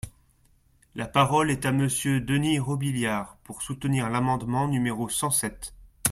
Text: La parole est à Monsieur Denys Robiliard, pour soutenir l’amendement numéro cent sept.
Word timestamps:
La 0.95 1.07
parole 1.07 1.51
est 1.51 1.63
à 1.63 1.71
Monsieur 1.71 2.19
Denys 2.21 2.57
Robiliard, 2.57 3.37
pour 3.43 3.61
soutenir 3.61 4.09
l’amendement 4.09 4.67
numéro 4.67 5.09
cent 5.09 5.29
sept. 5.29 5.75